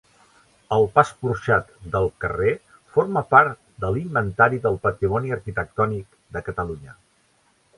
[0.75, 2.53] El pas porxat del carrer
[2.95, 6.99] forma part de l'Inventari del Patrimoni Arquitectònic de Catalunya.